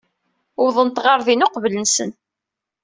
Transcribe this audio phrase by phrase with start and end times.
[0.61, 2.11] Uwḍent ɣer din uqbel-nsen.